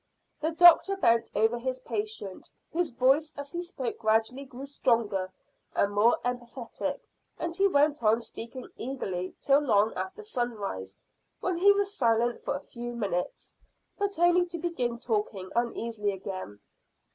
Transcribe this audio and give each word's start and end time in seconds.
The 0.41 0.49
doctor 0.49 0.97
bent 0.97 1.29
over 1.35 1.59
his 1.59 1.77
patient, 1.77 2.49
whose 2.73 2.89
voice 2.89 3.31
as 3.37 3.51
he 3.51 3.61
spoke 3.61 3.99
gradually 3.99 4.45
grew 4.45 4.65
stronger 4.65 5.31
and 5.75 5.93
more 5.93 6.17
emphatic, 6.25 7.03
and 7.37 7.55
he 7.55 7.67
went 7.67 8.01
on 8.01 8.19
speaking 8.19 8.67
eagerly 8.77 9.35
till 9.41 9.59
long 9.59 9.93
after 9.93 10.23
sunrise, 10.23 10.97
when 11.39 11.55
he 11.59 11.71
was 11.71 11.93
silent 11.95 12.41
for 12.41 12.55
a 12.55 12.61
few 12.61 12.95
minutes, 12.95 13.53
but 13.95 14.17
only 14.17 14.43
to 14.47 14.57
begin 14.57 14.97
talking 14.97 15.51
uneasily 15.55 16.13
again. 16.13 16.61